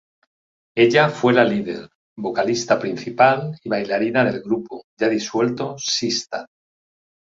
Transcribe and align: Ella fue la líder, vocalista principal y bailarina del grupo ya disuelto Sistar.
Ella 0.75 1.09
fue 1.11 1.31
la 1.31 1.43
líder, 1.43 1.87
vocalista 2.17 2.79
principal 2.79 3.55
y 3.63 3.69
bailarina 3.69 4.25
del 4.25 4.41
grupo 4.41 4.83
ya 4.97 5.07
disuelto 5.07 5.75
Sistar. 5.77 6.47